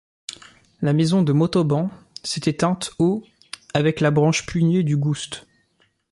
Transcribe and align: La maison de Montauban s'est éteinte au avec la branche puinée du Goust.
La 0.81 0.93
maison 0.93 1.21
de 1.21 1.31
Montauban 1.31 1.91
s'est 2.23 2.41
éteinte 2.49 2.91
au 2.97 3.23
avec 3.75 3.99
la 3.99 4.09
branche 4.09 4.47
puinée 4.47 4.81
du 4.81 4.97
Goust. 4.97 5.45